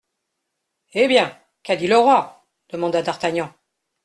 Eh 0.95 1.07
bien! 1.07 1.37
qu'a 1.61 1.75
dit 1.75 1.85
le 1.85 1.95
roi? 1.99 2.43
demanda 2.69 3.03
d'Artagnan. 3.03 3.53